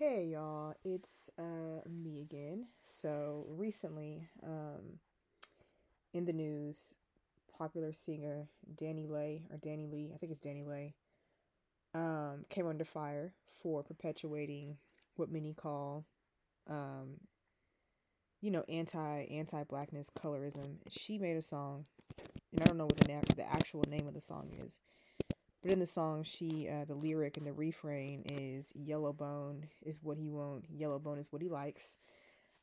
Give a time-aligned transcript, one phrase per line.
[0.00, 2.68] Hey y'all, it's uh, me again.
[2.84, 4.98] So recently, um,
[6.14, 6.94] in the news,
[7.58, 10.94] popular singer DaniLeigh or Danny Lee, I think it's DaniLeigh,
[11.92, 14.78] um, came under fire for perpetuating
[15.16, 16.06] what many call,
[16.66, 17.18] um,
[18.40, 20.76] you know, anti anti blackness colorism.
[20.88, 21.84] She made a song,
[22.52, 24.80] and I don't know what the na- the actual name of the song is,
[25.62, 30.00] but in the song, she uh, the lyric and the refrain is "Yellow bone is
[30.02, 31.96] what he want, yellow bone is what he likes."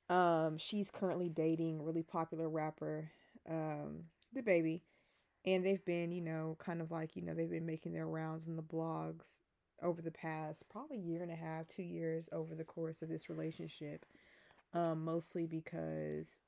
[0.09, 3.11] Um, she's currently dating really popular rapper,
[3.49, 4.05] um,
[4.43, 4.83] baby,
[5.45, 8.47] and they've been, you know, kind of like you know they've been making their rounds
[8.47, 9.41] in the blogs
[9.83, 13.29] over the past probably year and a half, two years over the course of this
[13.29, 14.05] relationship.
[14.73, 16.41] Um, mostly because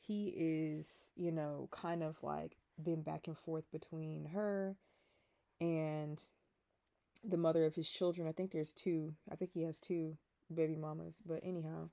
[0.00, 4.76] he is, you know, kind of like been back and forth between her
[5.60, 6.22] and
[7.24, 8.26] the mother of his children.
[8.26, 9.14] I think there's two.
[9.30, 10.16] I think he has two
[10.54, 11.22] baby mamas.
[11.24, 11.88] But anyhow,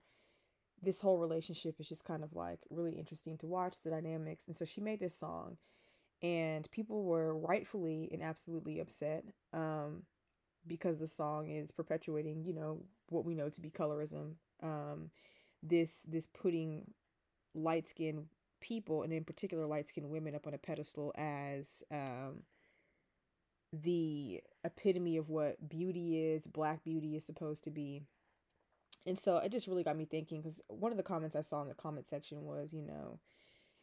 [0.82, 4.45] this whole relationship is just kind of like really interesting to watch the dynamics.
[4.48, 5.57] And so she made this song,
[6.21, 10.04] and people were rightfully and absolutely upset um,
[10.65, 14.34] because the song is perpetuating, you know, what we know to be colorism.
[14.63, 15.10] Um,
[15.63, 16.85] this this putting
[17.54, 18.26] light skinned
[18.60, 22.43] people and in particular light skinned women up on a pedestal as um,
[23.81, 28.01] the epitome of what beauty is, black beauty is supposed to be.
[29.05, 31.61] And so it just really got me thinking because one of the comments I saw
[31.61, 33.20] in the comment section was, you know,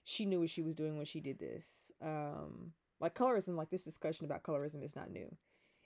[0.04, 1.90] she knew what she was doing when she did this.
[2.02, 5.34] Um, like colorism, like this discussion about colorism is not new.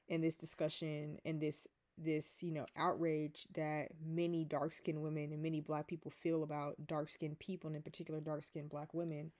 [0.09, 1.67] And this discussion and this
[2.01, 6.75] this, you know, outrage that many dark skinned women and many black people feel about
[6.87, 9.33] dark skinned people and in particular dark skinned black women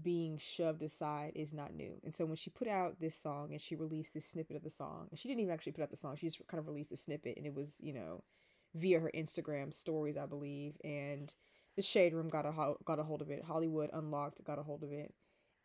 [0.00, 2.00] being shoved aside is not new.
[2.04, 4.70] And so when she put out this song and she released this snippet of the
[4.70, 6.92] song, and she didn't even actually put out the song, she just kind of released
[6.92, 8.22] a snippet and it was, you know,
[8.74, 10.74] via her Instagram stories, I believe.
[10.82, 11.32] And
[11.76, 13.44] the Shade Room got a got a hold of it.
[13.44, 15.12] Hollywood Unlocked got a hold of it.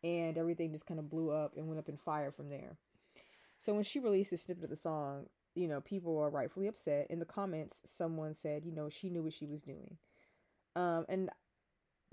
[0.04, 2.76] And everything just kind of blew up and went up in fire from there.
[3.58, 7.08] So when she released this snippet of the song, you know, people are rightfully upset.
[7.10, 9.96] In the comments, someone said, you know, she knew what she was doing.
[10.76, 11.30] Um, and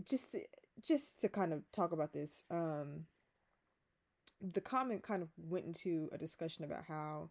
[0.09, 0.35] just
[0.81, 3.05] just to kind of talk about this, um,
[4.41, 7.29] the comment kind of went into a discussion about how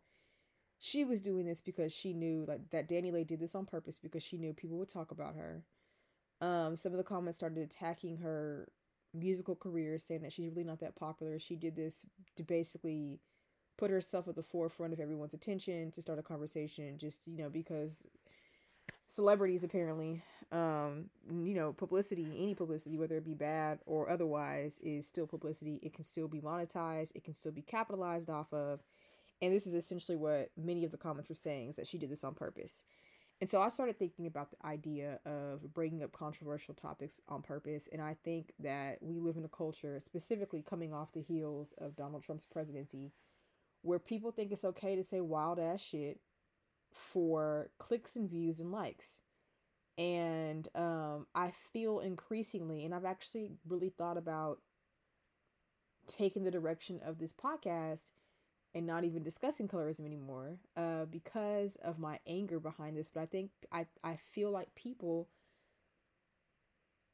[0.79, 4.23] she was doing this because she knew like that DaniLeigh did this on purpose because
[4.23, 5.65] she knew people would talk about her.
[6.41, 8.69] Um, some of the comments started attacking her
[9.15, 11.39] musical career, saying that she's really not that popular.
[11.39, 12.05] She did this
[12.37, 13.21] to basically
[13.79, 17.49] put herself at the forefront of everyone's attention to start a conversation, just you know
[17.49, 18.05] because
[19.07, 20.23] celebrities apparently
[20.53, 25.81] um you know publicity any publicity whether it be bad or otherwise is still publicity.
[25.83, 27.13] It can still be monetized.
[27.15, 28.81] It can still be capitalized off of.
[29.43, 32.11] And this is essentially what many of the comments were saying is that she did
[32.11, 32.85] this on purpose.
[33.41, 37.89] And so i started thinking about the idea of bringing up controversial topics on purpose.
[37.93, 41.97] And i think that we live in a culture specifically coming off the heels of
[41.97, 43.13] donald trump's presidency
[43.83, 46.19] where people think it's okay to say wild ass shit
[46.95, 49.21] for clicks and views and likes.
[49.99, 54.59] And um, I feel increasingly, and I've actually really thought about
[56.07, 58.13] taking the direction of this podcast
[58.75, 63.11] and not even discussing colorism anymore uh, because of my anger behind this.
[63.11, 65.29] But I think I, I feel like people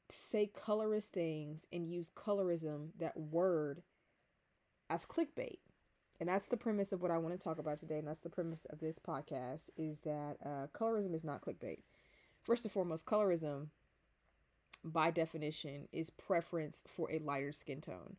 [0.09, 3.83] say colorist things and use colorism, that word,
[4.89, 5.59] as clickbait
[6.21, 8.29] and that's the premise of what I want to talk about today, and that's the
[8.29, 11.79] premise of this podcast: is that uh, colorism is not clickbait.
[12.43, 13.69] First and foremost, colorism,
[14.85, 18.17] by definition, is preference for a lighter skin tone.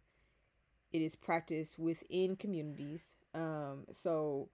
[0.91, 3.15] It is practiced within communities.
[3.33, 4.49] Um, so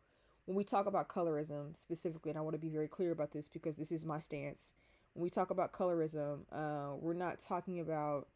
[0.46, 3.50] when we talk about colorism specifically, and I want to be very clear about this
[3.50, 4.74] because this is my stance.
[5.14, 8.28] When we talk about colorism, uh, we're not talking about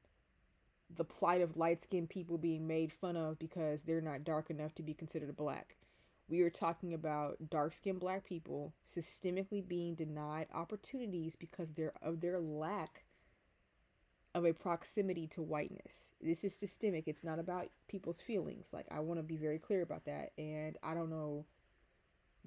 [0.96, 4.75] the plight of light skinned people being made fun of because they're not dark enough
[4.75, 5.78] to be considered black.
[6.28, 12.21] We are talking about dark skinned black people systemically being denied opportunities because they're of
[12.21, 13.04] their lack
[14.33, 16.13] of a proximity to whiteness.
[16.21, 17.07] This is systemic.
[17.07, 18.69] It's not about people's feelings.
[18.71, 20.31] Like I want to be very clear about that.
[20.38, 21.45] And I don't know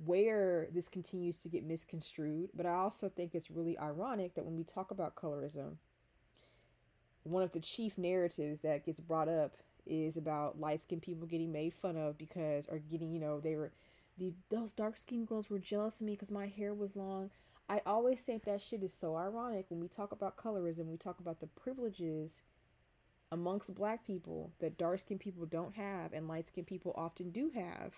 [0.04, 4.56] where this continues to get misconstrued, but I also think it's really ironic that when
[4.56, 5.76] we talk about colorism,
[7.24, 9.56] one of the chief narratives that gets brought up
[9.86, 13.56] is about light skinned people getting made fun of because or getting, you know, they
[13.56, 13.72] were
[14.18, 17.30] the those dark skinned girls were jealous of me because my hair was long.
[17.68, 21.20] I always think that shit is so ironic when we talk about colorism, we talk
[21.20, 22.42] about the privileges
[23.32, 27.50] amongst black people that dark skinned people don't have and light skinned people often do
[27.54, 27.94] have.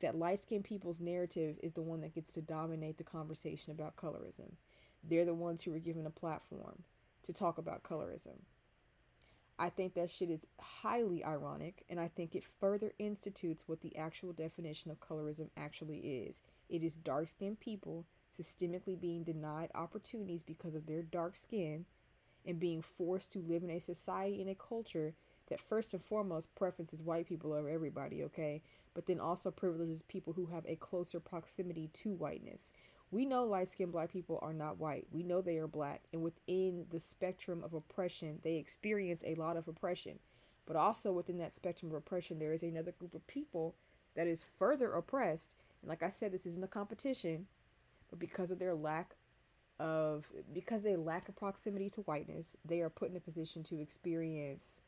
[0.00, 3.96] that light skinned people's narrative is the one that gets to dominate the conversation about
[3.96, 4.50] colorism.
[5.04, 6.82] They're the ones who were given a platform
[7.24, 8.38] to talk about colorism.
[9.58, 13.94] I think that shit is highly ironic, and I think it further institutes what the
[13.94, 16.40] actual definition of colorism actually is.
[16.70, 21.84] It is dark skinned people systemically being denied opportunities because of their dark skin
[22.46, 25.14] and being forced to live in a society and a culture
[25.48, 28.62] that first and foremost preferences white people over everybody, okay?
[28.94, 32.72] But then also privileges people who have a closer proximity to whiteness.
[33.10, 35.06] We know light skinned black people are not white.
[35.10, 36.02] We know they are black.
[36.12, 40.18] And within the spectrum of oppression, they experience a lot of oppression.
[40.66, 43.74] But also within that spectrum of oppression, there is another group of people
[44.14, 45.56] that is further oppressed.
[45.82, 47.46] And like I said, this isn't a competition,
[48.10, 49.16] but because of their lack
[49.80, 53.80] of, because they lack a proximity to whiteness, they are put in a position to
[53.80, 54.80] experience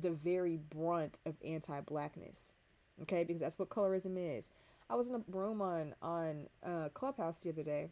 [0.00, 2.52] the very brunt of anti blackness.
[3.00, 4.50] Okay, because that's what colorism is.
[4.92, 7.88] I was in a room on on uh, Clubhouse the other day,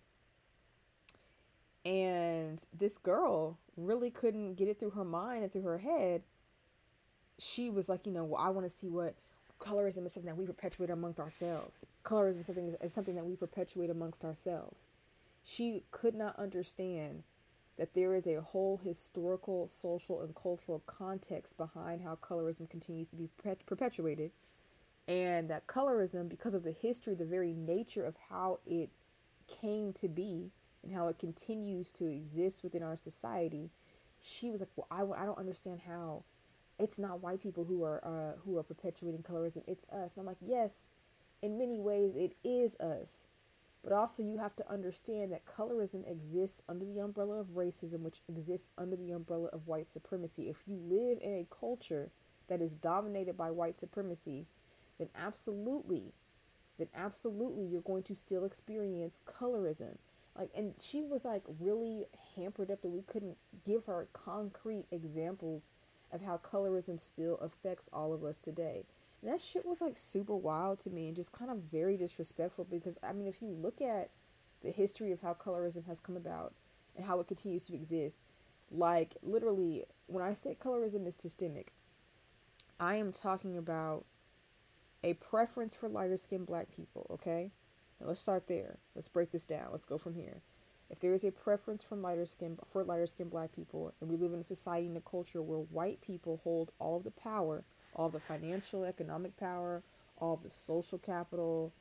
[1.87, 6.23] and this girl really couldn't get it through her mind and through her head.
[7.39, 9.15] She was like, you know, well, I want to see what
[9.59, 11.87] colorism is something that we perpetuate amongst ourselves.
[12.05, 14.89] Colorism is something is something that we perpetuate amongst ourselves.
[15.43, 17.23] She could not understand
[17.79, 23.17] that there is a whole historical, social, and cultural context behind how colorism continues to
[23.17, 23.31] be
[23.67, 24.33] perpetuated
[25.11, 28.91] and that colorism because of the history the very nature of how it
[29.49, 30.51] came to be
[30.83, 33.71] and how it continues to exist within our society
[34.21, 36.23] she was like well i, I don't understand how
[36.79, 39.63] it's not white people who are uh, who are perpetuating colorism.
[39.67, 40.17] It's us.
[40.17, 40.93] And i'm like yes
[41.43, 43.27] in many ways it is us
[43.83, 48.21] but also you have to understand that colorism exists under the umbrella of racism which
[48.29, 50.51] exists under the umbrella of white supremacy.
[50.51, 52.11] If you live in a culture
[52.49, 54.47] that is dominated by white supremacy
[55.01, 56.13] then absolutely,
[56.79, 59.97] then absolutely you're going to still experience colorism.
[60.39, 62.05] Like, and she was like really
[62.37, 63.37] hampered up that we couldn't
[63.67, 65.71] give her concrete examples
[66.13, 68.85] of how colorism still affects all of us today.
[69.23, 72.67] And that shit was like super wild to me and just kind of very disrespectful
[72.71, 74.11] because I mean, if you look at
[74.63, 76.53] the history of how colorism has come about
[76.95, 78.27] and how it continues to exist,
[78.71, 81.73] like literally, when I say colorism is systemic,
[82.79, 84.05] I am talking about
[85.03, 87.51] a preference for lighter skinned black people, okay?
[88.01, 88.79] Now let's start there.
[88.95, 89.69] Let's break this down.
[89.71, 90.43] Let's go from here.
[90.91, 94.17] If there is a preference from lighter skin for lighter skinned black people, and we
[94.17, 97.65] live in a society and a culture where white people hold all of the power,
[97.95, 99.83] all the financial, economic power,
[100.19, 101.73] all the social capital,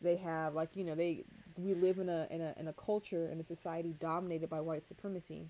[0.00, 1.24] they have like you know they
[1.56, 4.84] we live in a in a in a culture in a society dominated by white
[4.84, 5.46] supremacy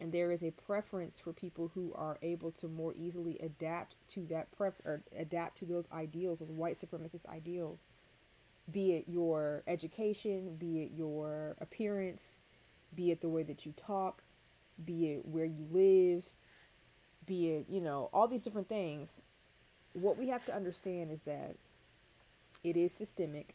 [0.00, 4.26] and there is a preference for people who are able to more easily adapt to
[4.26, 7.82] that pref or adapt to those ideals, those white supremacist ideals,
[8.72, 12.38] be it your education, be it your appearance,
[12.94, 14.22] be it the way that you talk,
[14.84, 16.24] be it where you live,
[17.26, 19.20] be it, you know, all these different things.
[19.92, 21.56] What we have to understand is that
[22.64, 23.54] it is systemic.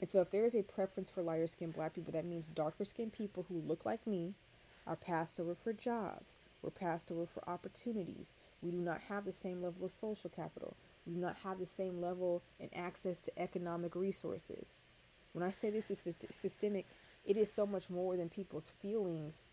[0.00, 2.84] And so if there is a preference for lighter skinned black people, that means darker
[2.84, 4.34] skinned people who look like me,
[4.86, 6.38] are passed over for jobs.
[6.62, 8.34] We're passed over for opportunities.
[8.62, 10.76] We do not have the same level of social capital.
[11.06, 14.78] We do not have the same level and access to economic resources.
[15.32, 16.86] When I say this is systemic,
[17.24, 19.48] it is so much more than people's feelings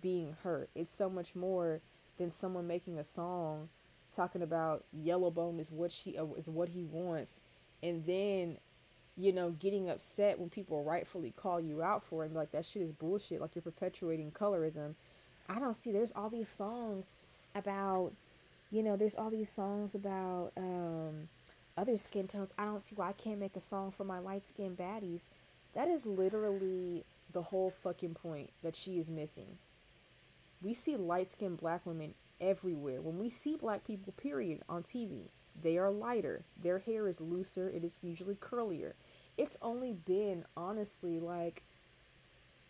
[0.00, 0.68] being hurt.
[0.74, 1.80] It's so much more
[2.18, 3.68] than someone making a song
[4.12, 7.40] talking about Yellowbone is what she uh, is what he wants,
[7.82, 8.58] and then
[9.16, 12.64] you know, getting upset when people rightfully call you out for it and like that
[12.64, 14.94] shit is bullshit, like you're perpetuating colorism.
[15.48, 17.06] I don't see there's all these songs
[17.54, 18.12] about
[18.70, 21.28] you know, there's all these songs about um
[21.76, 22.52] other skin tones.
[22.58, 25.30] I don't see why I can't make a song for my light skinned baddies.
[25.74, 29.58] That is literally the whole fucking point that she is missing.
[30.62, 33.00] We see light skinned black women everywhere.
[33.00, 35.28] When we see black people, period, on TV,
[35.62, 36.44] they are lighter.
[36.62, 37.68] Their hair is looser.
[37.68, 38.92] It is usually curlier
[39.40, 41.62] it's only been honestly like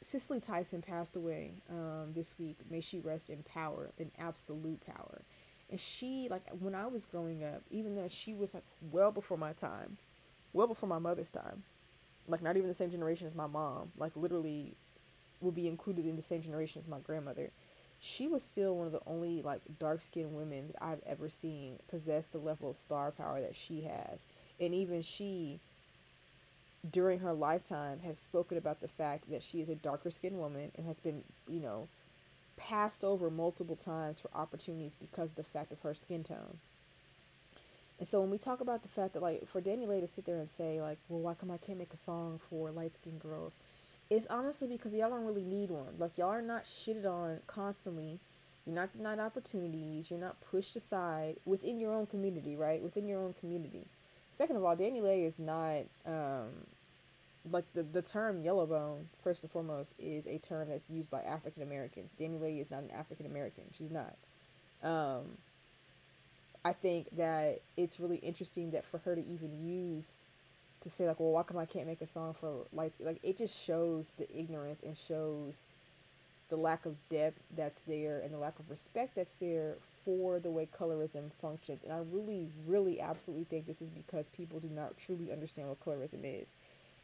[0.02, 2.58] Cicely Tyson passed away um, this week.
[2.70, 5.22] May she rest in power, in absolute power.
[5.68, 9.36] And she, like, when I was growing up, even though she was like well before
[9.36, 9.98] my time,
[10.52, 11.64] well before my mother's time,
[12.28, 14.74] like not even the same generation as my mom, like literally
[15.40, 17.50] would be included in the same generation as my grandmother.
[18.00, 21.78] She was still one of the only like dark skinned women that I've ever seen
[21.88, 24.26] possess the level of star power that she has.
[24.58, 25.60] And even she
[26.90, 30.72] during her lifetime has spoken about the fact that she is a darker skinned woman
[30.76, 31.88] and has been, you know,
[32.56, 36.58] passed over multiple times for opportunities because of the fact of her skin tone.
[37.98, 40.38] And so when we talk about the fact that like for DaniLeigh to sit there
[40.38, 43.58] and say like, well, why come I can't make a song for light skinned girls?
[44.10, 45.94] It's honestly because y'all don't really need one.
[45.98, 48.18] Like y'all are not shitted on constantly.
[48.66, 50.10] You're not denied opportunities.
[50.10, 52.82] You're not pushed aside within your own community, right?
[52.82, 53.86] Within your own community.
[54.30, 56.48] Second of all, DaniLeigh is not um,
[57.50, 61.62] like the, the term yellowbone, first and foremost, is a term that's used by African
[61.62, 62.14] Americans.
[62.18, 63.64] DaniLeigh is not an African American.
[63.76, 64.14] She's not.
[64.82, 65.36] Um,
[66.64, 70.16] I think that it's really interesting that for her to even use
[70.82, 72.98] to say like, well, why come I can't make a song for lights?
[73.00, 75.58] Like it just shows the ignorance and shows
[76.48, 80.50] the lack of depth that's there and the lack of respect that's there for the
[80.50, 81.84] way colorism functions.
[81.84, 85.84] And I really, really, absolutely think this is because people do not truly understand what
[85.84, 86.54] colorism is.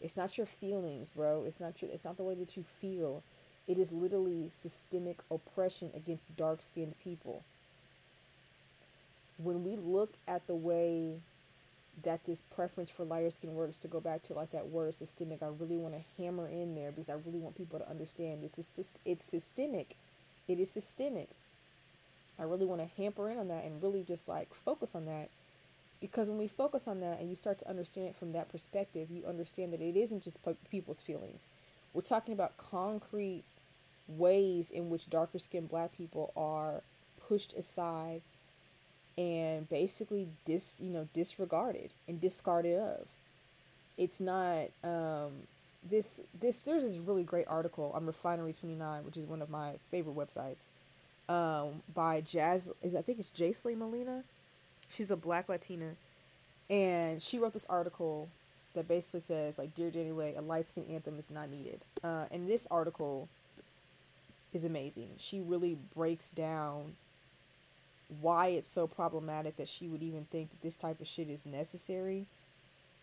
[0.01, 1.45] It's not your feelings, bro.
[1.47, 3.23] It's not your, it's not the way that you feel.
[3.69, 7.43] It is literally systemic oppression against dark skinned people
[9.39, 11.17] when we look at the way
[12.03, 15.43] that this preference for lighter skin works, to go back to like that word systemic,
[15.43, 18.59] I really want to hammer in there because I really want people to understand this
[18.59, 19.97] is just it's systemic.
[20.49, 21.29] It is systemic.
[22.39, 25.31] I really want to hamper in on that and really just like focus on that
[26.01, 29.11] because when we focus on that and you start to understand it from that perspective,
[29.11, 30.39] you understand that it isn't just
[30.71, 31.49] people's feelings.
[31.95, 33.45] We're talking about concrete
[34.07, 36.83] ways in which darker skinned black people are
[37.27, 38.21] pushed aside
[39.19, 43.07] and basically dis you know disregarded and discarded of.
[43.97, 45.33] It's not um
[45.89, 49.73] this this there's this really great article on refinery 29 which is one of my
[49.91, 50.67] favorite websites
[51.29, 54.23] um by jazz is i think it's Jaisley molina?
[54.89, 55.93] She's a black latina.
[56.69, 58.29] And she wrote this article
[58.75, 61.81] that basically says like dear DaniLeigh a light skin anthem is not needed.
[62.05, 63.29] Uh and this article
[64.53, 65.11] is amazing.
[65.19, 66.97] She really breaks down
[68.21, 71.45] why it's so problematic that she would even think that this type of shit is
[71.47, 72.27] necessary.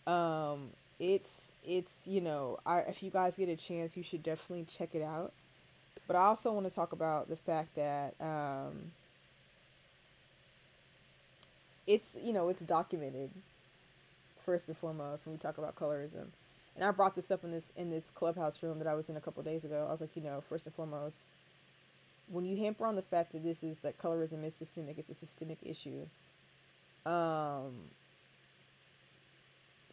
[0.08, 0.70] Um,
[1.00, 4.90] it's it's you know, I if you guys get a chance, you should definitely check
[4.94, 5.34] it out.
[6.08, 8.92] But I also want to talk about the fact that um,
[11.88, 13.30] it's you know it's documented
[14.46, 16.28] first and foremost when we talk about colorism.
[16.76, 19.18] And I brought this up in this in this clubhouse room that I was in
[19.18, 19.86] a couple days ago.
[19.88, 21.28] I was like, you know, first and foremost,
[22.28, 25.14] when you hamper on the fact that this is that colorism is systemic, it's a
[25.14, 26.06] systemic issue.
[27.06, 27.74] Um,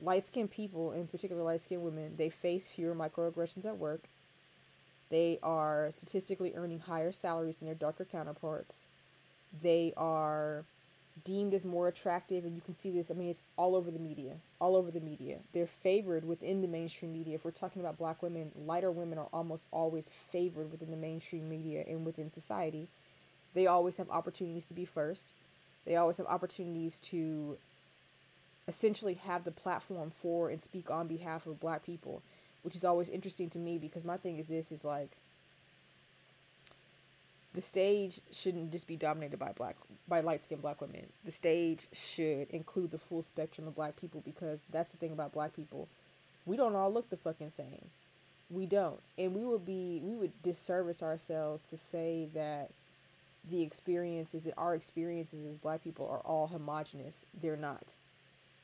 [0.00, 4.02] light skinned people, in particular light skinned women, they face fewer microaggressions at work.
[5.10, 8.86] They are statistically earning higher salaries than their darker counterparts.
[9.62, 10.64] They are
[11.24, 13.98] deemed as more attractive and you can see this i mean it's all over the
[13.98, 15.38] media all over the media.
[15.52, 17.34] They're favored within the mainstream media.
[17.34, 21.48] If we're talking about black women lighter women are almost always favored within the mainstream
[21.48, 22.88] media and within society.
[23.54, 25.32] They always have opportunities to be first.
[25.86, 27.56] They always have opportunities to
[28.68, 32.22] essentially have the platform for and speak on behalf of black people
[32.62, 35.08] which is always interesting to me because my thing is this is like
[37.54, 39.76] the stage shouldn't just be dominated by black
[40.08, 41.06] by light skinned black women.
[41.24, 45.32] The stage should include the full spectrum of black people because that's the thing about
[45.32, 45.88] black people.
[46.46, 47.84] We don't all look the fucking same.
[48.50, 49.00] We don't.
[49.18, 52.70] And we would be we would disservice ourselves to say that
[53.48, 57.24] the experiences that our experiences as black people are all homogenous.
[57.40, 57.82] They're not.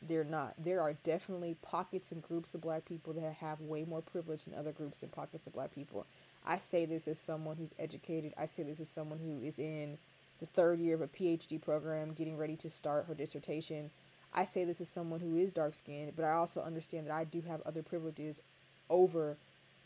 [0.06, 0.54] They're not.
[0.62, 4.54] There are definitely pockets and groups of black people that have way more privilege than
[4.54, 6.06] other groups and pockets of black people.
[6.46, 8.32] I say this as someone who's educated.
[8.38, 9.98] I say this as someone who is in
[10.40, 13.90] the third year of a PhD program, getting ready to start her dissertation.
[14.32, 17.24] I say this as someone who is dark skinned, but I also understand that I
[17.24, 18.42] do have other privileges
[18.90, 19.36] over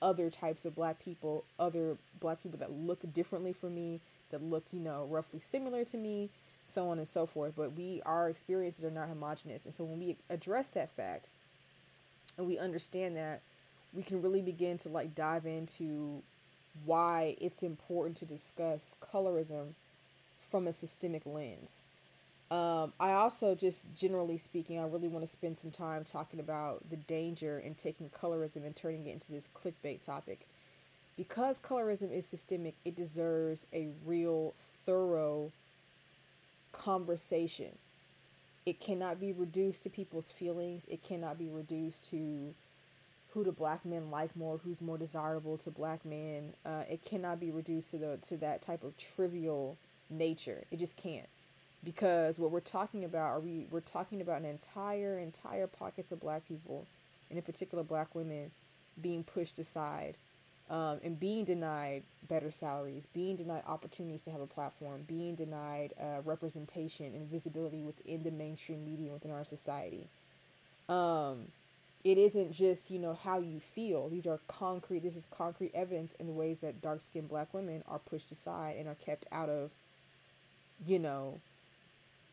[0.03, 4.01] other types of black people, other black people that look differently from me,
[4.31, 6.31] that look, you know, roughly similar to me,
[6.67, 7.53] so on and so forth.
[7.57, 9.65] But we, our experiences are not homogenous.
[9.65, 11.31] And so when we address that fact
[12.37, 13.41] and we understand that,
[13.93, 16.23] we can really begin to like dive into
[16.85, 19.75] why it's important to discuss colorism
[20.51, 21.83] from a systemic lens.
[22.51, 26.83] Um, I also, just generally speaking, I really want to spend some time talking about
[26.91, 30.41] the danger in taking colorism and turning it into this clickbait topic.
[31.17, 35.53] Because colorism is systemic, it deserves a real, thorough
[36.73, 37.71] conversation.
[38.67, 42.55] It cannot be reduced to people's feelings, it cannot be reduced to
[43.33, 46.55] who do black men like more, who's more desirable to black men.
[46.65, 49.77] Uh, it cannot be reduced to the to that type of trivial
[50.09, 50.65] nature.
[50.71, 51.29] It just can't.
[51.83, 56.21] Because what we're talking about are we we're talking about an entire entire pockets of
[56.21, 56.87] black people,
[57.29, 58.51] and in particular black women,
[59.01, 60.17] being pushed aside
[60.71, 65.93] um, and being denied better salaries, being denied opportunities to have a platform, being denied
[66.01, 70.07] uh, representation and visibility within the mainstream media within our society.
[70.89, 71.47] Um,
[72.05, 74.09] it isn't just you know how you feel.
[74.09, 77.83] These are concrete this is concrete evidence in the ways that dark skinned black women
[77.89, 79.71] are pushed aside and are kept out of
[80.87, 81.39] you know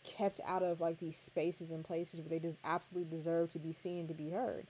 [0.05, 3.73] kept out of like these spaces and places where they just absolutely deserve to be
[3.73, 4.65] seen to be heard.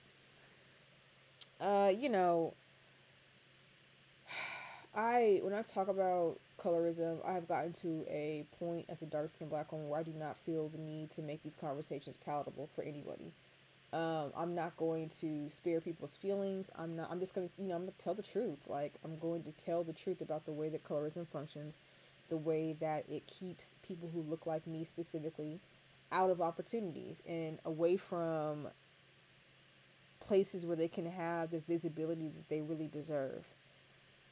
[1.60, 2.52] Uh you know
[4.96, 9.28] i when i talk about colorism i have gotten to a point as a dark
[9.28, 12.68] skinned black woman where i do not feel the need to make these conversations palatable
[12.74, 13.30] for anybody
[13.92, 16.70] um, I'm not going to spare people's feelings.
[16.76, 17.08] I'm not.
[17.10, 18.58] I'm just gonna, you know, I'm gonna tell the truth.
[18.66, 21.80] Like I'm going to tell the truth about the way that colorism functions,
[22.28, 25.58] the way that it keeps people who look like me specifically
[26.12, 28.68] out of opportunities and away from
[30.20, 33.46] places where they can have the visibility that they really deserve.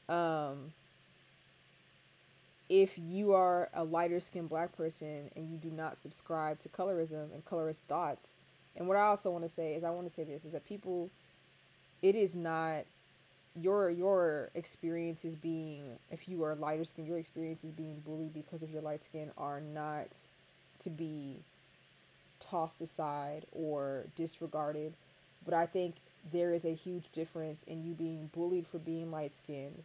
[0.09, 0.73] Um,
[2.69, 7.33] if you are a lighter skinned black person and you do not subscribe to colorism
[7.33, 8.35] and colorist thoughts,
[8.77, 10.67] and what I also want to say is I want to say this is that
[10.67, 11.11] people
[12.03, 12.85] it is not
[13.61, 18.71] your your experiences being if you are lighter skin your experiences being bullied because of
[18.71, 20.09] your light skin are not
[20.83, 21.37] to be
[22.39, 24.93] tossed aside or disregarded.
[25.45, 25.95] But i think
[26.33, 29.85] there is a huge difference in you being bullied for being light skinned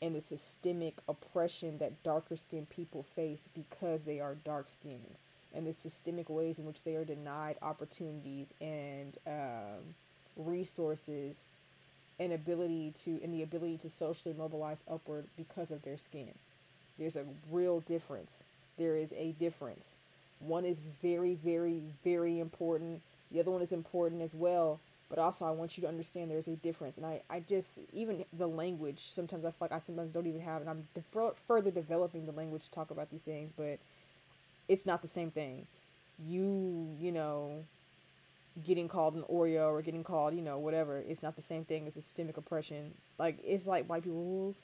[0.00, 5.16] and the systemic oppression that darker skinned people face because they are dark skinned
[5.54, 9.94] and the systemic ways in which they are denied opportunities and um,
[10.36, 11.44] resources
[12.20, 16.30] and ability to and the ability to socially mobilize upward because of their skin.
[16.98, 18.42] There's a real difference.
[18.76, 19.92] There is a difference.
[20.40, 23.02] One is very, very, very important.
[23.30, 24.80] The other one is important as well.
[25.08, 26.98] But also, I want you to understand there's a difference.
[26.98, 30.42] And I, I just, even the language, sometimes I feel like I sometimes don't even
[30.42, 33.50] have, and I'm de- further developing the language to talk about these things.
[33.52, 33.78] But
[34.68, 35.66] it's not the same thing.
[36.24, 37.64] You, you know,
[38.66, 41.86] getting called an Oreo or getting called, you know, whatever, it's not the same thing
[41.86, 42.92] as systemic oppression.
[43.18, 44.54] Like, it's like white people,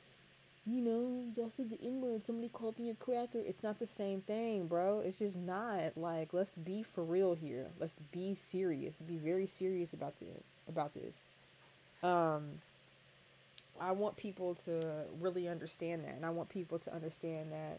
[0.67, 3.39] you know, y'all said the N word, somebody called me a cracker.
[3.39, 5.01] It's not the same thing, bro.
[5.01, 5.97] It's just not.
[5.97, 7.67] Like, let's be for real here.
[7.79, 9.01] Let's be serious.
[9.03, 10.43] Be very serious about this.
[10.69, 11.29] About this.
[12.03, 12.61] Um,
[13.81, 17.79] I want people to really understand that, and I want people to understand that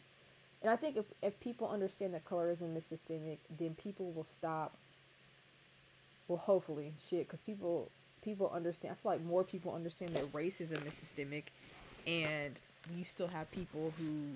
[0.66, 4.76] and I think if, if people understand that colorism is systemic, then people will stop.
[6.28, 7.92] Well, hopefully, shit, because people
[8.24, 8.94] people understand.
[8.94, 11.52] I feel like more people understand that racism is systemic,
[12.08, 12.60] and
[12.98, 14.32] you still have people who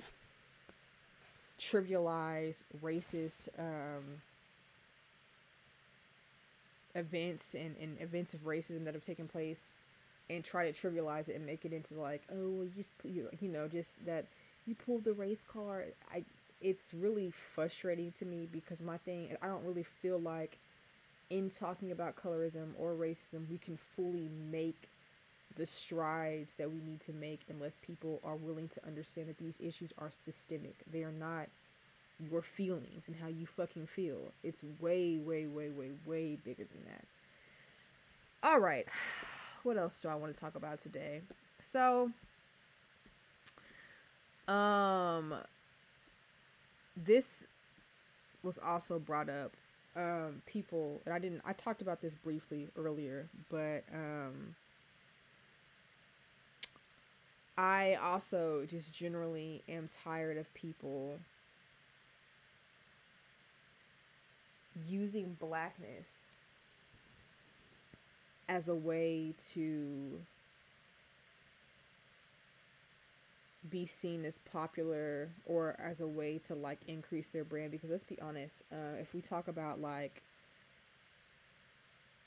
[1.59, 4.21] trivialize racist um,
[6.93, 9.71] events and, and events of racism that have taken place
[10.29, 13.67] and try to trivialize it and make it into like oh well, just you know
[13.67, 14.25] just that
[14.69, 15.93] you pulled the race card.
[16.13, 16.23] I
[16.62, 20.58] it's really frustrating to me because my thing I don't really feel like
[21.29, 24.89] in talking about colorism or racism we can fully make
[25.58, 29.60] the strides that we need to make unless people are willing to understand that these
[29.60, 30.75] issues are systemic.
[30.91, 31.47] They are not
[32.29, 34.32] your feelings and how you fucking feel.
[34.43, 37.05] It's way, way, way, way, way bigger than that.
[38.43, 38.86] All right.
[39.63, 41.19] What else do I want to talk about today?
[41.60, 42.12] So,
[44.49, 45.35] um,
[46.97, 47.45] this
[48.43, 49.51] was also brought up.
[49.95, 51.41] Um, people, and I didn't.
[51.45, 54.55] I talked about this briefly earlier, but um,
[57.57, 61.19] I also just generally am tired of people
[64.88, 66.35] using blackness
[68.47, 70.21] as a way to
[73.69, 77.71] be seen as popular or as a way to like increase their brand?
[77.71, 80.21] Because let's be honest uh, if we talk about like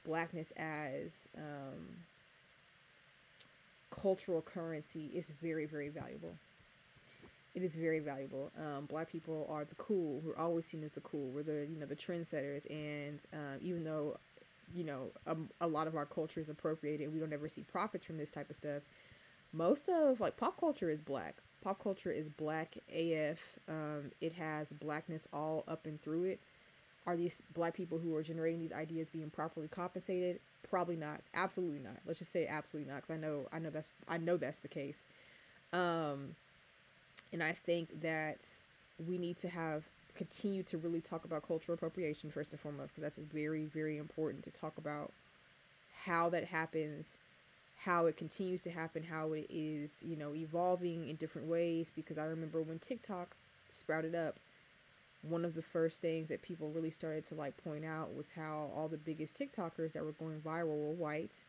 [0.05, 1.96] blackness as um,
[3.90, 6.35] cultural currency is very very valuable.
[7.55, 8.50] It is very valuable.
[8.59, 10.22] Um, black people are the cool.
[10.24, 11.28] We're always seen as the cool.
[11.28, 12.68] We're the you know the trendsetters.
[12.70, 14.16] And um, even though
[14.74, 18.05] you know a, a lot of our culture is appropriated we don't ever see profits
[18.05, 18.83] from this type of stuff
[19.52, 21.36] most of like pop culture is black.
[21.62, 23.38] Pop culture is black AF.
[23.68, 26.40] Um, it has blackness all up and through it.
[27.06, 30.40] Are these black people who are generating these ideas being properly compensated?
[30.68, 31.20] Probably not.
[31.34, 31.96] Absolutely not.
[32.06, 34.68] Let's just say absolutely not, because I know I know that's I know that's the
[34.68, 35.06] case.
[35.72, 36.36] Um,
[37.32, 38.38] and I think that
[39.08, 39.84] we need to have
[40.14, 44.44] continue to really talk about cultural appropriation first and foremost, because that's very very important
[44.44, 45.12] to talk about
[46.04, 47.18] how that happens
[47.85, 51.90] how it continues to happen, how it is, you know, evolving in different ways.
[51.95, 53.37] Because I remember when TikTok
[53.71, 54.37] sprouted up,
[55.23, 58.71] one of the first things that people really started to like point out was how
[58.77, 61.45] all the biggest TikTokers that were going viral were white.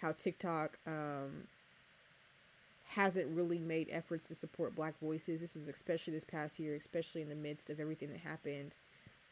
[0.00, 1.44] How TikTok um,
[2.88, 5.40] hasn't really made efforts to support black voices.
[5.40, 8.76] This was especially this past year, especially in the midst of everything that happened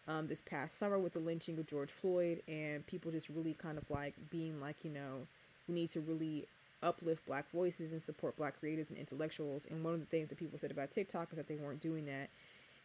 [0.06, 3.76] um, this past summer with the lynching of George Floyd, and people just really kind
[3.76, 5.26] of like being like, you know,
[5.68, 6.46] we need to really
[6.82, 9.66] uplift black voices and support black creators and intellectuals.
[9.70, 12.06] And one of the things that people said about TikTok is that they weren't doing
[12.06, 12.30] that.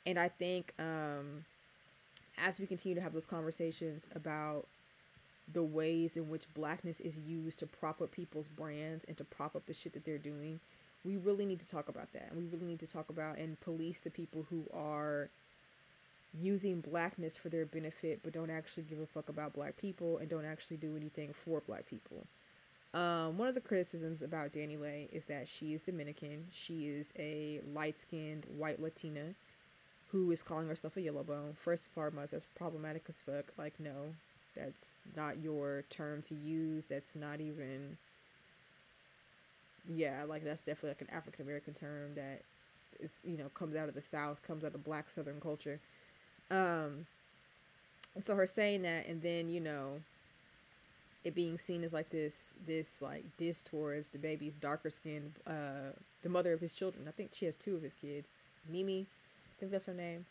[0.05, 1.45] And I think um,
[2.37, 4.65] as we continue to have those conversations about
[5.51, 9.55] the ways in which blackness is used to prop up people's brands and to prop
[9.55, 10.59] up the shit that they're doing,
[11.05, 12.29] we really need to talk about that.
[12.31, 15.29] And we really need to talk about and police the people who are
[16.41, 20.27] using blackness for their benefit but don't actually give a fuck about black people and
[20.29, 22.25] don't actually do anything for black people.
[22.93, 26.45] Um, one of the criticisms about DaniLeigh is that she is Dominican.
[26.51, 29.33] She is a light skinned white Latina
[30.11, 31.55] who is calling herself a yellow bone.
[31.59, 33.45] First and foremost, that's problematic as fuck.
[33.57, 34.13] Like, no,
[34.55, 36.85] that's not your term to use.
[36.85, 37.97] That's not even.
[39.93, 42.41] Yeah, like that's definitely like an African American term that
[42.99, 45.79] is you know comes out of the South, comes out of Black Southern culture.
[46.51, 47.07] Um,
[48.15, 50.01] and so her saying that, and then you know,
[51.23, 56.29] it being seen as like this this like diss towards DaBaby's darker skin, uh, the
[56.29, 57.05] mother of his children.
[57.07, 58.27] I think she has two of his kids,
[58.69, 60.25] Mimi, I think that's her name,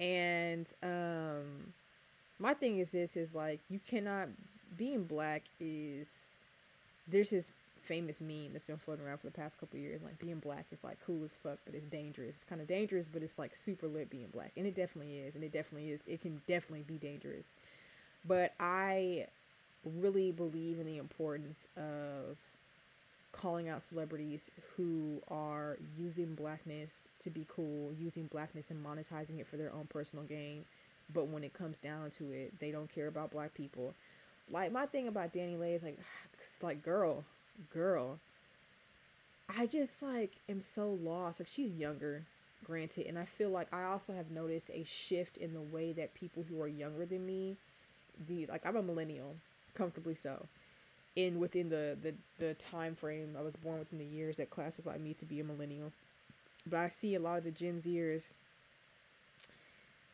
[0.00, 1.72] and um
[2.38, 4.28] my thing is this is like you cannot
[4.76, 6.44] being black is
[7.06, 7.50] there's this
[7.82, 10.84] famous meme that's been floating around for the past couple years like being black is
[10.84, 12.36] like cool as fuck but it's dangerous.
[12.36, 14.52] It's kind of dangerous but it's like super lit being black.
[14.56, 17.54] And it definitely is and it definitely is it can definitely be dangerous.
[18.26, 19.26] But i
[19.84, 22.36] really believe in the importance of
[23.32, 29.46] calling out celebrities who are using blackness to be cool using blackness and monetizing it
[29.46, 30.64] for their own personal gain
[31.12, 33.94] but when it comes down to it, they don't care about black people.
[34.50, 35.98] Like my thing about DaniLeigh is like,
[36.62, 37.24] like girl,
[37.72, 38.18] girl.
[39.56, 41.40] I just like am so lost.
[41.40, 42.24] Like she's younger,
[42.64, 46.14] granted, and I feel like I also have noticed a shift in the way that
[46.14, 47.56] people who are younger than me,
[48.28, 49.36] the like I'm a millennial,
[49.78, 50.46] comfortably so.
[51.16, 54.98] In within the the the time frame I was born within the years that classify
[54.98, 55.92] me to be a millennial.
[56.66, 58.34] But I see a lot of the Gen Zers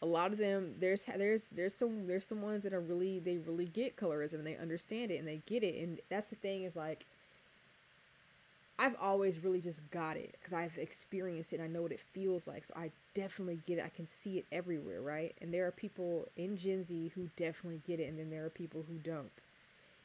[0.03, 3.38] a lot of them there's there's there's some there's some ones that are really they
[3.38, 6.64] really get colorism and they understand it and they get it and that's the thing
[6.64, 7.07] is like
[8.79, 11.61] I've always really just got it because I've experienced it.
[11.61, 12.64] I know what it feels like.
[12.64, 13.85] So I definitely get it.
[13.85, 15.33] I can see it everywhere, right?
[15.40, 18.50] And there are people in Gen Z who definitely get it, and then there are
[18.50, 19.31] people who don't.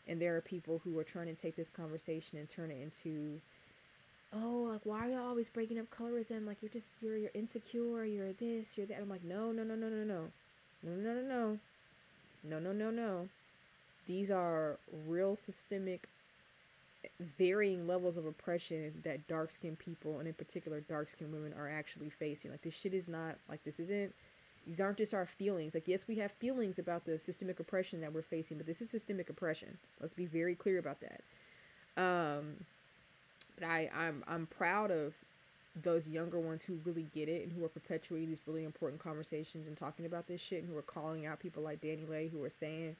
[0.09, 3.39] And there are people who are trying to take this conversation and turn it into,
[4.33, 6.47] oh, like why are y'all always breaking up colorism?
[6.47, 8.99] Like you're just you're you're insecure, you're this, you're that.
[8.99, 10.25] I'm like, no, no, no, no, no, no.
[10.81, 11.59] No, no, no, no.
[12.43, 13.27] No, no, no, no.
[14.07, 16.07] These are real systemic
[17.37, 21.69] varying levels of oppression that dark skinned people and in particular dark skinned women are
[21.69, 22.51] actually facing.
[22.51, 24.13] Like this shit is not like this isn't
[24.69, 25.73] these aren't just our feelings.
[25.73, 28.91] Like yes, we have feelings about the systemic oppression that we're facing, but this is
[28.91, 29.79] systemic oppression.
[29.99, 31.21] Let's be very clear about that.
[31.97, 32.53] Um,
[33.55, 35.15] but I I'm I'm proud of
[35.75, 39.67] those younger ones who really get it and who are perpetuating these really important conversations
[39.67, 42.49] and talking about this shit and who are calling out people like DaniLeigh who are
[42.49, 42.95] saying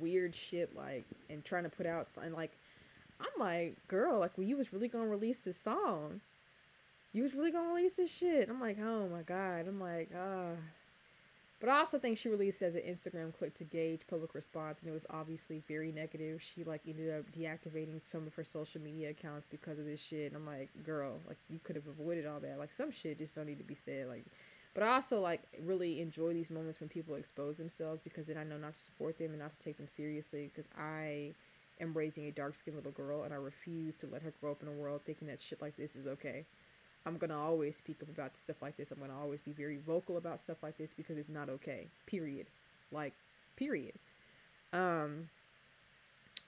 [0.00, 2.52] weird shit like and trying to put out and like
[3.18, 6.20] I'm like, girl, like when you was really gonna release this song,
[7.16, 8.50] you was really gonna release this shit.
[8.50, 9.66] I'm like, oh my god.
[9.66, 10.50] I'm like, ah.
[10.50, 10.56] Uh,
[11.58, 14.90] but I also think she released as an Instagram clip to gauge public response, and
[14.90, 16.42] it was obviously very negative.
[16.42, 20.26] She like ended up deactivating some of her social media accounts because of this shit.
[20.26, 22.58] And I'm like, girl, like you could have avoided all that.
[22.58, 24.08] Like some shit just don't need to be said.
[24.08, 24.26] Like,
[24.74, 28.44] but I also like really enjoy these moments when people expose themselves because then I
[28.44, 31.32] know not to support them and not to take them seriously because I
[31.80, 34.60] am raising a dark skinned little girl and I refuse to let her grow up
[34.60, 36.44] in a world thinking that shit like this is okay.
[37.06, 38.90] I'm gonna always speak up about stuff like this.
[38.90, 41.86] I'm gonna always be very vocal about stuff like this because it's not okay.
[42.06, 42.46] Period.
[42.90, 43.14] Like,
[43.56, 43.94] period.
[44.72, 45.28] Um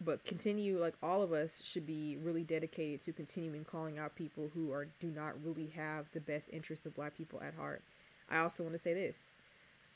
[0.01, 4.51] but continue like all of us should be really dedicated to continuing calling out people
[4.55, 7.83] who are do not really have the best interest of black people at heart.
[8.31, 9.37] I also want to say this.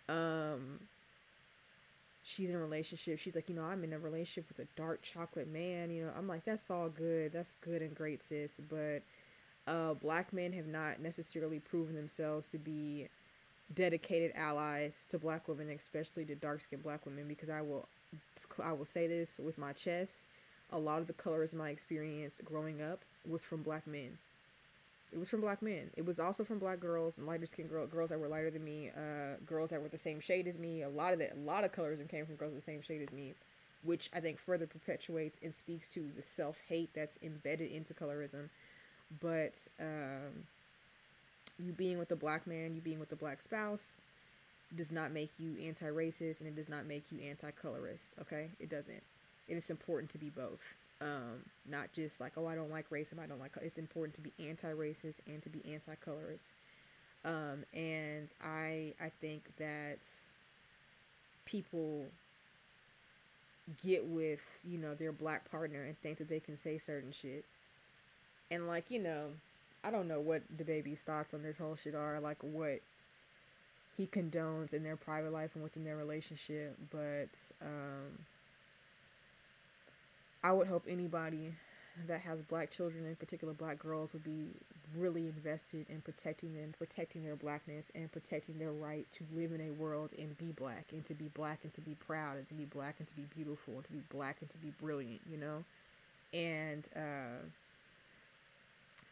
[0.09, 0.81] Um
[2.25, 3.19] she's in a relationship.
[3.19, 5.91] She's like, you know, I'm in a relationship with a dark chocolate man.
[5.91, 7.33] You know, I'm like, that's all good.
[7.33, 8.61] That's good and great, sis.
[8.69, 9.03] But
[9.67, 13.09] uh, black men have not necessarily proven themselves to be
[13.75, 17.89] dedicated allies to black women, especially to dark skinned black women, because I will
[18.63, 20.27] I will say this with my chest.
[20.73, 24.19] a lot of the colorism I experienced growing up was from black men.
[25.13, 25.91] It was from black men.
[25.97, 28.65] It was also from black girls and lighter skinned girl, girls that were lighter than
[28.65, 30.83] me, uh, girls that were the same shade as me.
[30.83, 33.13] A lot of that, a lot of colorism came from girls the same shade as
[33.13, 33.35] me,
[33.85, 38.49] which I think further perpetuates and speaks to the self hate that's embedded into colorism.
[39.21, 40.47] But um,
[41.59, 44.01] you being with a black man, you being with a black spouse,
[44.75, 48.15] does not make you anti racist and it does not make you anti colorist.
[48.21, 49.03] Okay, it doesn't.
[49.49, 50.61] And It is important to be both.
[51.01, 53.53] Um, not just like, oh, I don't like racism, I don't like.
[53.61, 56.53] It's important to be anti-racist and to be anti-colorist.
[57.25, 59.99] Um, and I I think that
[61.45, 62.07] people
[63.83, 67.45] get with you know their black partner and think that they can say certain shit,
[68.53, 69.29] and like you know,
[69.83, 72.81] I don't know what DaBaby's thoughts on this whole shit are, like what
[73.97, 77.29] he condones in their private life and within their relationship, but
[77.61, 78.19] um
[80.45, 81.55] I would hope anybody
[82.09, 84.49] that has black children, in particular black girls, would be
[84.97, 89.61] really invested in protecting them, protecting their blackness, and protecting their right to live in
[89.61, 92.55] a world and be black, and to be black, and to be proud, and to
[92.55, 95.37] be black, and to be beautiful, and to be black, and to be brilliant, you
[95.37, 95.65] know?
[96.33, 97.45] And, uh,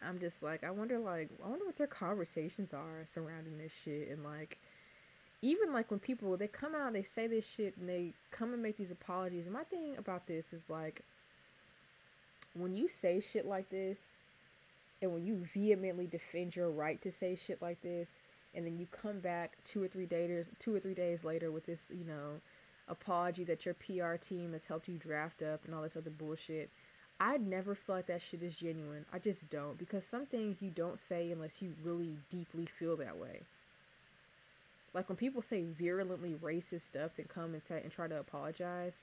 [0.03, 4.09] I'm just like, I wonder, like, I wonder what their conversations are surrounding this shit,
[4.09, 4.59] and like,
[5.43, 8.63] even like when people they come out, they say this shit, and they come and
[8.63, 9.47] make these apologies.
[9.47, 11.03] And my thing about this is like,
[12.55, 14.09] when you say shit like this
[15.03, 18.09] and when you vehemently defend your right to say shit like this
[18.55, 21.67] and then you come back two or three days two or three days later with
[21.67, 22.41] this you know
[22.89, 26.71] apology that your pr team has helped you draft up and all this other bullshit
[27.21, 30.71] i never feel like that shit is genuine i just don't because some things you
[30.71, 33.41] don't say unless you really deeply feel that way
[34.93, 39.03] like when people say virulently racist stuff and come and say and try to apologize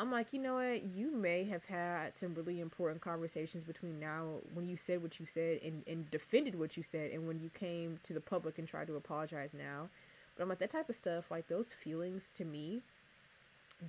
[0.00, 0.82] I'm like, you know what?
[0.96, 5.26] You may have had some really important conversations between now when you said what you
[5.26, 8.66] said and, and defended what you said and when you came to the public and
[8.66, 9.90] tried to apologize now.
[10.34, 12.80] But I'm like, that type of stuff, like those feelings to me,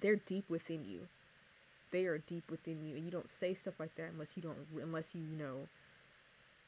[0.01, 1.07] they're deep within you.
[1.91, 2.95] They are deep within you.
[2.95, 5.67] And you don't say stuff like that unless you don't, unless you, you know,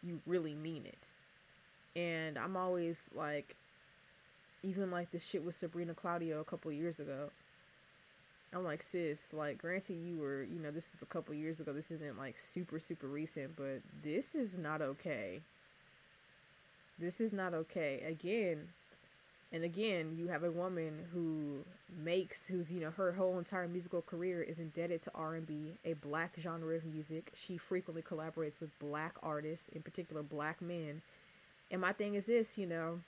[0.04, 2.00] you really mean it.
[2.00, 3.56] And I'm always like,
[4.64, 7.30] even like the shit with Sabrina Claudio a couple years ago
[8.56, 11.74] I'm like, sis, like, granted, you were, you know, this was a couple years ago.
[11.74, 15.42] This isn't like super, super recent, but this is not okay.
[17.00, 18.04] This is not okay.
[18.08, 18.70] Again,
[19.54, 21.60] and again, you have a woman who
[22.04, 26.34] makes, who's, you know, her whole entire musical career is indebted to R&B, a black
[26.42, 27.32] genre of music.
[27.36, 31.04] She frequently collaborates with black artists, in particular black men.
[31.70, 33.02] And my thing is this, you know,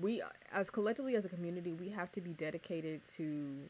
[0.00, 3.68] we as collectively as a community we have to be dedicated to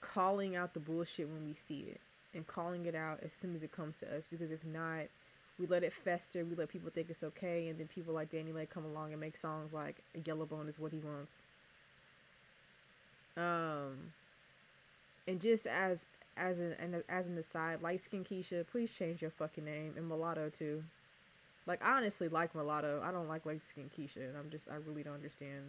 [0.00, 2.00] calling out the bullshit when we see it
[2.34, 5.06] and calling it out as soon as it comes to us because if not
[5.58, 8.52] we let it fester we let people think it's okay and then people like Danny
[8.52, 11.38] DaniLeigh come along and make songs like yellowbone is what he wants
[13.36, 14.12] um
[15.26, 19.64] and just as as an as an aside light skin keisha please change your fucking
[19.64, 20.84] name and mulatto too
[21.68, 23.02] like I honestly like Mulatto.
[23.04, 25.64] I don't like light skin Keisha, and I'm just I really don't understand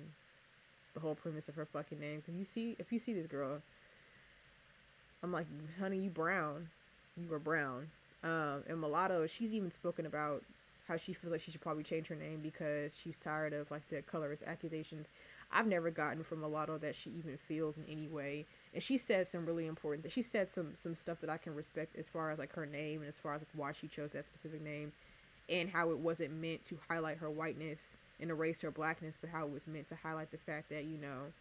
[0.93, 2.29] the whole premise of her fucking names.
[2.29, 3.61] If you see if you see this girl,
[5.21, 5.45] I'm like,
[5.77, 6.69] honey, you brown,
[7.17, 7.89] you are brown.
[8.23, 10.43] Um, and Mulatto, she's even spoken about
[10.87, 13.87] how she feels like she should probably change her name because she's tired of like
[13.89, 15.11] the colorist accusations.
[15.51, 18.45] I've never gotten from Mulatto that she even feels in any way.
[18.73, 21.55] And she said some really important that she said some some stuff that I can
[21.55, 24.11] respect as far as like her name and as far as like why she chose
[24.11, 24.91] that specific name
[25.47, 29.45] and how it wasn't meant to highlight her whiteness and erase her blackness, but how
[29.45, 31.31] it was meant to highlight the fact that, you know,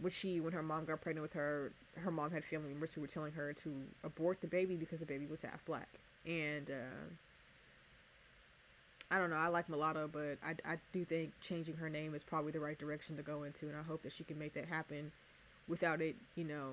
[0.00, 3.00] when she when her mom got pregnant with her, her mom had family members who
[3.00, 3.72] were telling her to
[4.04, 5.88] abort the baby because the baby was half black.
[6.26, 7.08] And uh,
[9.10, 12.22] I don't know, I like mulatto, but I, I do think changing her name is
[12.22, 14.66] probably the right direction to go into, and I hope that she can make that
[14.66, 15.10] happen
[15.66, 16.70] without it, you know,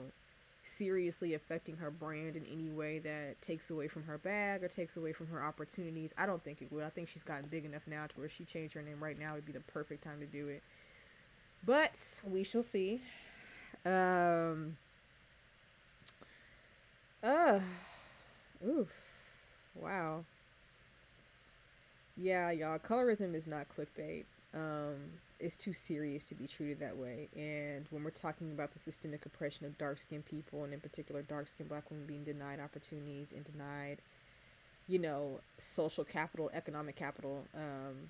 [0.64, 4.98] seriously affecting her brand in any way that takes away from her bag or takes
[4.98, 6.14] away from her opportunities.
[6.18, 6.84] I don't think it would.
[6.84, 9.34] I think she's gotten big enough now to where she changed her name right now
[9.36, 10.62] would be the perfect time to do it.
[11.68, 13.02] But we shall see.
[13.86, 14.78] Um
[17.24, 17.60] uh
[18.66, 18.90] oof.
[19.76, 20.26] Wow.
[22.18, 24.26] Yeah, y'all, colorism is not clickbait.
[24.54, 24.96] Um
[25.40, 27.30] is too serious to be treated that way.
[27.36, 31.22] And when we're talking about the systemic oppression of dark skinned people, and in particular
[31.22, 34.00] dark skinned black women being denied opportunities and denied,
[34.88, 38.10] you know, social capital, economic capital, um,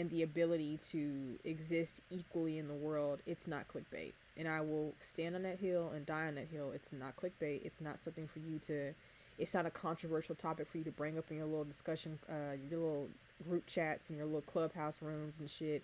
[0.00, 4.12] and the ability to exist equally in the world, it's not clickbait.
[4.36, 6.72] and I will stand on that hill and die on that hill.
[6.74, 7.60] It's not clickbait.
[7.64, 8.94] It's not something for you to.
[9.38, 12.56] It's not a controversial topic for you to bring up in your little discussion, uh,
[12.70, 13.08] your little
[13.48, 15.82] group chats and your little clubhouse rooms and shit.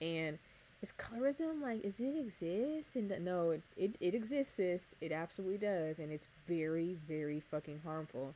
[0.00, 0.38] And
[0.82, 2.96] is colorism like, is it exist?
[2.96, 4.54] And no, it, it it exists.
[4.54, 4.94] Sis.
[5.02, 8.34] It absolutely does, and it's very very fucking harmful,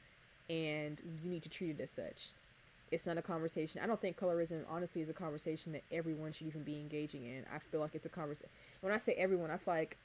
[0.51, 2.33] and you need to treat it as such
[2.91, 3.81] it's not a conversation.
[3.83, 7.45] I don't think colorism honestly is a conversation that everyone should even be engaging in.
[7.53, 8.49] I feel like it's a conversation.
[8.81, 9.97] When I say everyone, I feel like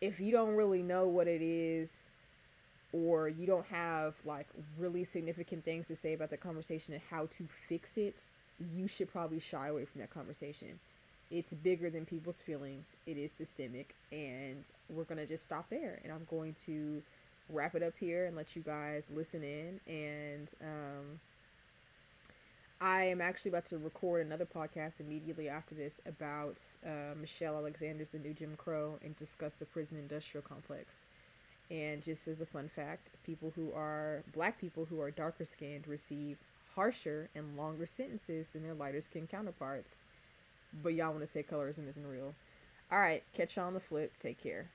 [0.00, 2.10] if you don't really know what it is
[2.92, 4.46] or you don't have like
[4.78, 8.24] really significant things to say about the conversation and how to fix it,
[8.74, 10.78] you should probably shy away from that conversation.
[11.30, 12.96] It's bigger than people's feelings.
[13.06, 17.02] It is systemic and we're to just stop there and I'm going to
[17.52, 19.80] wrap it up here and let you guys listen in.
[19.86, 21.20] And um,
[22.80, 28.08] I am actually about to record another podcast immediately after this about uh, Michelle Alexander's
[28.08, 31.06] The New Jim Crow and discuss the prison industrial complex.
[31.70, 35.86] And just as a fun fact, people who are black people who are darker skinned
[35.86, 36.38] receive
[36.74, 40.02] harsher and longer sentences than their lighter skinned counterparts.
[40.82, 42.34] But y'all want to say colorism isn't real.
[42.90, 44.12] All right, catch y'all on the flip.
[44.18, 44.66] Take care.